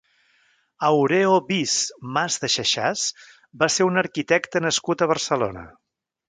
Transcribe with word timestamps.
Aureo 0.87 1.35
Bis 1.49 1.75
Mas 2.15 2.37
de 2.45 2.49
Xaxars 2.55 3.05
va 3.65 3.69
ser 3.75 3.87
un 3.91 4.03
arquitecte 4.05 4.63
nascut 4.69 5.05
a 5.07 5.11
Barcelona. 5.15 5.67